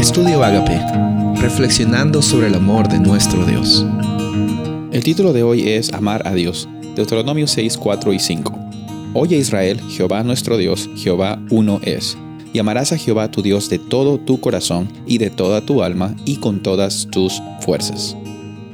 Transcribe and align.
Estudio 0.00 0.42
Agape, 0.42 0.80
reflexionando 1.42 2.22
sobre 2.22 2.46
el 2.46 2.54
amor 2.54 2.88
de 2.88 2.98
nuestro 2.98 3.44
Dios. 3.44 3.84
El 4.92 5.04
título 5.04 5.34
de 5.34 5.42
hoy 5.42 5.68
es 5.68 5.92
Amar 5.92 6.26
a 6.26 6.32
Dios, 6.32 6.70
Deuteronomio 6.96 7.46
6, 7.46 7.76
4 7.76 8.14
y 8.14 8.18
5. 8.18 8.58
Oye 9.12 9.36
Israel, 9.36 9.78
Jehová 9.90 10.22
nuestro 10.22 10.56
Dios, 10.56 10.88
Jehová 10.96 11.38
uno 11.50 11.80
es. 11.82 12.16
Y 12.54 12.58
amarás 12.60 12.92
a 12.92 12.96
Jehová 12.96 13.30
tu 13.30 13.42
Dios 13.42 13.68
de 13.68 13.78
todo 13.78 14.18
tu 14.18 14.40
corazón 14.40 14.90
y 15.06 15.18
de 15.18 15.28
toda 15.28 15.60
tu 15.60 15.82
alma 15.82 16.16
y 16.24 16.36
con 16.36 16.62
todas 16.62 17.06
tus 17.10 17.42
fuerzas. 17.60 18.16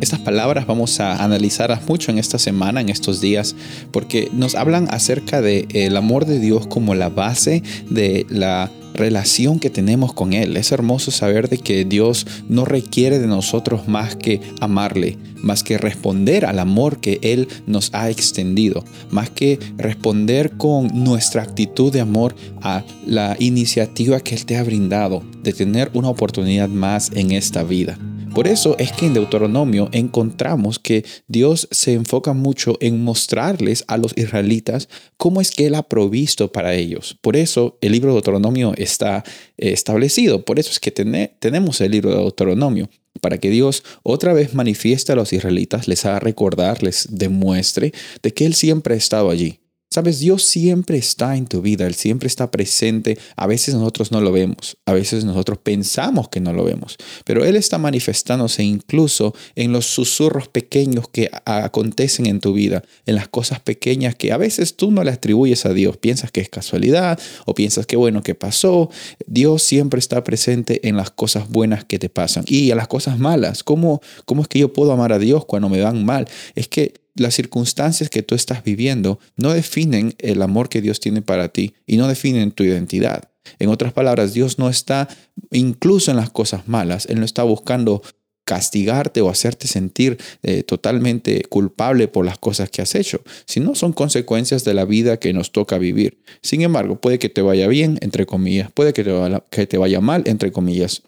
Estas 0.00 0.20
palabras 0.20 0.68
vamos 0.68 1.00
a 1.00 1.24
analizarlas 1.24 1.84
mucho 1.88 2.12
en 2.12 2.18
esta 2.18 2.38
semana, 2.38 2.80
en 2.80 2.90
estos 2.90 3.20
días, 3.20 3.56
porque 3.90 4.30
nos 4.32 4.54
hablan 4.54 4.86
acerca 4.92 5.42
del 5.42 5.66
el 5.74 5.96
amor 5.96 6.26
de 6.26 6.38
Dios 6.38 6.68
como 6.68 6.94
la 6.94 7.08
base 7.08 7.64
de 7.90 8.24
la 8.30 8.70
relación 8.98 9.58
que 9.58 9.70
tenemos 9.70 10.12
con 10.12 10.34
Él. 10.34 10.56
Es 10.56 10.72
hermoso 10.72 11.10
saber 11.10 11.48
de 11.48 11.58
que 11.58 11.84
Dios 11.84 12.26
no 12.48 12.64
requiere 12.64 13.18
de 13.18 13.26
nosotros 13.26 13.88
más 13.88 14.16
que 14.16 14.40
amarle, 14.60 15.16
más 15.42 15.62
que 15.62 15.78
responder 15.78 16.44
al 16.44 16.58
amor 16.58 17.00
que 17.00 17.18
Él 17.22 17.48
nos 17.66 17.94
ha 17.94 18.10
extendido, 18.10 18.84
más 19.10 19.30
que 19.30 19.58
responder 19.78 20.50
con 20.52 20.88
nuestra 20.92 21.42
actitud 21.42 21.92
de 21.92 22.00
amor 22.00 22.34
a 22.60 22.84
la 23.06 23.36
iniciativa 23.38 24.20
que 24.20 24.34
Él 24.34 24.44
te 24.44 24.56
ha 24.56 24.62
brindado 24.62 25.22
de 25.42 25.52
tener 25.52 25.90
una 25.94 26.10
oportunidad 26.10 26.68
más 26.68 27.10
en 27.14 27.30
esta 27.30 27.62
vida. 27.62 27.98
Por 28.34 28.46
eso 28.46 28.76
es 28.78 28.92
que 28.92 29.06
en 29.06 29.14
Deuteronomio 29.14 29.88
encontramos 29.92 30.78
que 30.78 31.04
Dios 31.26 31.68
se 31.70 31.94
enfoca 31.94 32.32
mucho 32.32 32.76
en 32.80 33.02
mostrarles 33.02 33.84
a 33.88 33.96
los 33.96 34.16
israelitas 34.16 34.88
cómo 35.16 35.40
es 35.40 35.50
que 35.50 35.66
Él 35.66 35.74
ha 35.74 35.82
provisto 35.82 36.52
para 36.52 36.74
ellos. 36.74 37.16
Por 37.20 37.36
eso 37.36 37.78
el 37.80 37.92
libro 37.92 38.10
de 38.10 38.14
Deuteronomio 38.14 38.74
está 38.76 39.24
eh, 39.56 39.70
establecido. 39.72 40.44
Por 40.44 40.58
eso 40.58 40.70
es 40.70 40.80
que 40.80 40.90
tenemos 40.90 41.80
el 41.80 41.90
libro 41.90 42.10
de 42.10 42.16
Deuteronomio 42.16 42.88
para 43.20 43.38
que 43.38 43.50
Dios 43.50 43.82
otra 44.02 44.32
vez 44.32 44.54
manifieste 44.54 45.12
a 45.12 45.16
los 45.16 45.32
israelitas, 45.32 45.88
les 45.88 46.04
haga 46.04 46.20
recordar, 46.20 46.82
les 46.82 47.08
demuestre 47.10 47.92
de 48.22 48.32
que 48.32 48.46
Él 48.46 48.54
siempre 48.54 48.94
ha 48.94 48.98
estado 48.98 49.30
allí, 49.30 49.60
Sabes, 49.90 50.20
Dios 50.20 50.44
siempre 50.44 50.98
está 50.98 51.34
en 51.34 51.46
tu 51.46 51.62
vida, 51.62 51.86
Él 51.86 51.94
siempre 51.94 52.26
está 52.26 52.50
presente. 52.50 53.18
A 53.36 53.46
veces 53.46 53.74
nosotros 53.74 54.12
no 54.12 54.20
lo 54.20 54.30
vemos, 54.32 54.76
a 54.84 54.92
veces 54.92 55.24
nosotros 55.24 55.56
pensamos 55.62 56.28
que 56.28 56.40
no 56.40 56.52
lo 56.52 56.62
vemos, 56.62 56.98
pero 57.24 57.42
Él 57.42 57.56
está 57.56 57.78
manifestándose 57.78 58.62
incluso 58.62 59.34
en 59.54 59.72
los 59.72 59.86
susurros 59.86 60.48
pequeños 60.48 61.08
que 61.08 61.30
acontecen 61.46 62.26
en 62.26 62.40
tu 62.40 62.52
vida, 62.52 62.84
en 63.06 63.14
las 63.14 63.28
cosas 63.28 63.60
pequeñas 63.60 64.14
que 64.14 64.30
a 64.30 64.36
veces 64.36 64.76
tú 64.76 64.90
no 64.90 65.02
le 65.04 65.10
atribuyes 65.10 65.64
a 65.64 65.72
Dios, 65.72 65.96
piensas 65.96 66.32
que 66.32 66.42
es 66.42 66.50
casualidad 66.50 67.18
o 67.46 67.54
piensas 67.54 67.86
que 67.86 67.96
bueno 67.96 68.22
que 68.22 68.34
pasó. 68.34 68.90
Dios 69.26 69.62
siempre 69.62 70.00
está 70.00 70.22
presente 70.22 70.86
en 70.86 70.98
las 70.98 71.10
cosas 71.10 71.48
buenas 71.48 71.86
que 71.86 71.98
te 71.98 72.10
pasan 72.10 72.44
y 72.46 72.70
a 72.72 72.74
las 72.74 72.88
cosas 72.88 73.18
malas. 73.18 73.62
¿Cómo, 73.64 74.02
cómo 74.26 74.42
es 74.42 74.48
que 74.48 74.58
yo 74.58 74.70
puedo 74.70 74.92
amar 74.92 75.14
a 75.14 75.18
Dios 75.18 75.46
cuando 75.46 75.70
me 75.70 75.80
van 75.80 76.04
mal? 76.04 76.28
Es 76.54 76.68
que 76.68 77.07
las 77.14 77.34
circunstancias 77.34 78.10
que 78.10 78.22
tú 78.22 78.34
estás 78.34 78.62
viviendo 78.64 79.18
no 79.36 79.52
definen 79.52 80.14
el 80.18 80.42
amor 80.42 80.68
que 80.68 80.80
Dios 80.80 81.00
tiene 81.00 81.22
para 81.22 81.48
ti 81.48 81.74
y 81.86 81.96
no 81.96 82.08
definen 82.08 82.52
tu 82.52 82.62
identidad. 82.64 83.30
En 83.58 83.70
otras 83.70 83.92
palabras, 83.92 84.34
Dios 84.34 84.58
no 84.58 84.68
está, 84.68 85.08
incluso 85.50 86.10
en 86.10 86.18
las 86.18 86.30
cosas 86.30 86.68
malas, 86.68 87.06
Él 87.06 87.18
no 87.18 87.24
está 87.24 87.42
buscando 87.42 88.02
castigarte 88.44 89.20
o 89.20 89.28
hacerte 89.28 89.68
sentir 89.68 90.16
eh, 90.42 90.62
totalmente 90.62 91.42
culpable 91.50 92.08
por 92.08 92.24
las 92.24 92.38
cosas 92.38 92.70
que 92.70 92.80
has 92.80 92.94
hecho, 92.94 93.20
sino 93.44 93.74
son 93.74 93.92
consecuencias 93.92 94.64
de 94.64 94.72
la 94.72 94.86
vida 94.86 95.18
que 95.18 95.34
nos 95.34 95.52
toca 95.52 95.76
vivir. 95.76 96.22
Sin 96.40 96.62
embargo, 96.62 96.98
puede 96.98 97.18
que 97.18 97.28
te 97.28 97.42
vaya 97.42 97.68
bien, 97.68 97.98
entre 98.00 98.24
comillas, 98.24 98.72
puede 98.72 98.94
que 98.94 99.04
que 99.50 99.66
te 99.66 99.76
vaya 99.76 100.00
mal, 100.00 100.22
entre 100.24 100.50
comillas, 100.50 101.02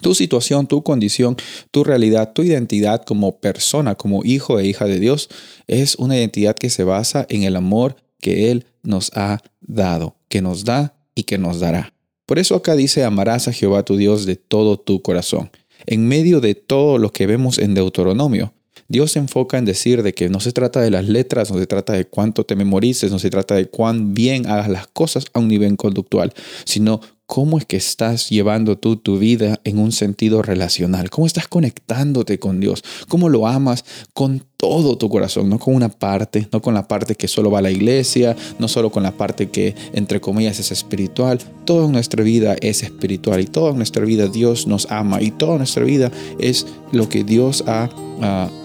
tu 0.00 0.14
situación, 0.14 0.66
tu 0.66 0.82
condición, 0.82 1.36
tu 1.70 1.84
realidad, 1.84 2.32
tu 2.32 2.42
identidad 2.42 3.04
como 3.04 3.38
persona, 3.38 3.94
como 3.94 4.24
hijo 4.24 4.58
e 4.58 4.66
hija 4.66 4.86
de 4.86 4.98
Dios, 4.98 5.28
es 5.66 5.94
una 5.96 6.16
identidad 6.16 6.56
que 6.56 6.70
se 6.70 6.84
basa 6.84 7.26
en 7.28 7.42
el 7.44 7.56
amor 7.56 7.96
que 8.20 8.50
Él 8.50 8.66
nos 8.82 9.10
ha 9.14 9.42
dado, 9.60 10.16
que 10.28 10.42
nos 10.42 10.64
da 10.64 10.94
y 11.14 11.24
que 11.24 11.38
nos 11.38 11.60
dará. 11.60 11.92
Por 12.26 12.38
eso 12.38 12.54
acá 12.54 12.74
dice, 12.74 13.04
amarás 13.04 13.48
a 13.48 13.52
Jehová 13.52 13.84
tu 13.84 13.96
Dios 13.96 14.26
de 14.26 14.36
todo 14.36 14.78
tu 14.78 15.02
corazón. 15.02 15.50
En 15.86 16.06
medio 16.06 16.40
de 16.40 16.54
todo 16.54 16.98
lo 16.98 17.12
que 17.12 17.26
vemos 17.26 17.58
en 17.58 17.74
Deuteronomio, 17.74 18.54
Dios 18.88 19.12
se 19.12 19.18
enfoca 19.18 19.58
en 19.58 19.64
decir 19.64 20.02
de 20.02 20.12
que 20.12 20.28
no 20.28 20.38
se 20.40 20.52
trata 20.52 20.80
de 20.80 20.90
las 20.90 21.08
letras, 21.08 21.50
no 21.50 21.58
se 21.58 21.66
trata 21.66 21.94
de 21.94 22.06
cuánto 22.06 22.44
te 22.44 22.56
memorices, 22.56 23.10
no 23.10 23.18
se 23.18 23.30
trata 23.30 23.54
de 23.54 23.66
cuán 23.66 24.14
bien 24.14 24.46
hagas 24.46 24.68
las 24.68 24.86
cosas 24.86 25.26
a 25.32 25.40
un 25.40 25.48
nivel 25.48 25.76
conductual, 25.76 26.32
sino 26.64 27.00
cómo 27.32 27.56
es 27.56 27.64
que 27.64 27.78
estás 27.78 28.28
llevando 28.28 28.76
tú 28.76 28.96
tu 28.96 29.18
vida 29.18 29.58
en 29.64 29.78
un 29.78 29.90
sentido 29.92 30.42
relacional, 30.42 31.08
cómo 31.08 31.26
estás 31.26 31.48
conectándote 31.48 32.38
con 32.38 32.60
Dios, 32.60 32.84
cómo 33.08 33.30
lo 33.30 33.46
amas 33.46 33.86
con 34.12 34.44
todo 34.62 34.96
tu 34.96 35.08
corazón, 35.08 35.48
no 35.48 35.58
con 35.58 35.74
una 35.74 35.88
parte, 35.88 36.46
no 36.52 36.62
con 36.62 36.72
la 36.72 36.86
parte 36.86 37.16
que 37.16 37.26
solo 37.26 37.50
va 37.50 37.58
a 37.58 37.62
la 37.62 37.72
iglesia, 37.72 38.36
no 38.60 38.68
solo 38.68 38.92
con 38.92 39.02
la 39.02 39.10
parte 39.10 39.50
que 39.50 39.74
entre 39.92 40.20
comillas 40.20 40.60
es 40.60 40.70
espiritual, 40.70 41.40
toda 41.64 41.88
nuestra 41.88 42.22
vida 42.22 42.54
es 42.60 42.84
espiritual 42.84 43.40
y 43.40 43.46
toda 43.46 43.72
nuestra 43.72 44.04
vida 44.04 44.28
Dios 44.28 44.68
nos 44.68 44.88
ama 44.88 45.20
y 45.20 45.32
toda 45.32 45.58
nuestra 45.58 45.82
vida 45.82 46.12
es 46.38 46.68
lo 46.92 47.08
que 47.08 47.24
Dios 47.24 47.64
ha 47.66 47.90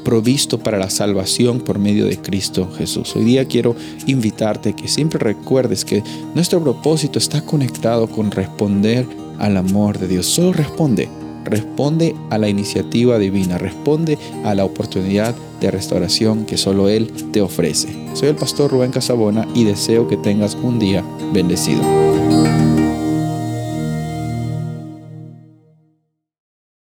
provisto 0.05 0.59
para 0.59 0.77
la 0.77 0.91
salvación 0.91 1.61
por 1.61 1.79
medio 1.79 2.05
de 2.05 2.21
Cristo 2.21 2.69
Jesús. 2.77 3.15
Hoy 3.15 3.23
día 3.23 3.45
quiero 3.45 3.75
invitarte 4.05 4.75
que 4.75 4.87
siempre 4.87 5.17
recuerdes 5.17 5.83
que 5.83 6.03
nuestro 6.35 6.61
propósito 6.61 7.17
está 7.17 7.41
conectado 7.41 8.07
con 8.07 8.29
responder 8.29 9.07
al 9.39 9.57
amor 9.57 9.97
de 9.97 10.07
Dios. 10.07 10.27
Solo 10.27 10.53
responde, 10.53 11.09
responde 11.49 12.15
a 12.29 12.37
la 12.37 12.49
iniciativa 12.49 13.17
divina, 13.17 13.57
responde 13.57 14.17
a 14.43 14.55
la 14.55 14.65
oportunidad 14.65 15.35
de 15.59 15.71
restauración 15.71 16.45
que 16.45 16.57
solo 16.57 16.89
Él 16.89 17.11
te 17.31 17.41
ofrece. 17.41 17.87
Soy 18.13 18.29
el 18.29 18.35
pastor 18.35 18.71
Rubén 18.71 18.91
Casabona 18.91 19.47
y 19.53 19.63
deseo 19.63 20.07
que 20.07 20.17
tengas 20.17 20.55
un 20.55 20.79
día 20.79 21.03
bendecido. 21.33 21.81